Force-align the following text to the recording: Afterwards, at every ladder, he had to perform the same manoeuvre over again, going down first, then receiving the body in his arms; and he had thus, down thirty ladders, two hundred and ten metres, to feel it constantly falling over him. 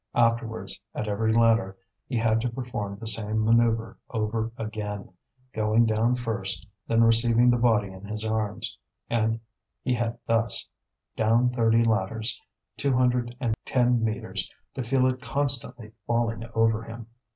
Afterwards, 0.15 0.79
at 0.95 1.07
every 1.07 1.31
ladder, 1.31 1.77
he 2.07 2.17
had 2.17 2.41
to 2.41 2.49
perform 2.49 2.97
the 2.97 3.05
same 3.05 3.45
manoeuvre 3.45 3.97
over 4.09 4.51
again, 4.57 5.13
going 5.53 5.85
down 5.85 6.15
first, 6.15 6.67
then 6.87 7.03
receiving 7.03 7.51
the 7.51 7.59
body 7.59 7.89
in 7.93 8.05
his 8.05 8.25
arms; 8.25 8.79
and 9.11 9.39
he 9.83 9.93
had 9.93 10.17
thus, 10.25 10.67
down 11.15 11.51
thirty 11.51 11.83
ladders, 11.83 12.41
two 12.77 12.93
hundred 12.93 13.35
and 13.39 13.55
ten 13.63 14.03
metres, 14.03 14.49
to 14.73 14.81
feel 14.81 15.05
it 15.05 15.21
constantly 15.21 15.91
falling 16.07 16.45
over 16.55 16.81
him. 16.81 17.05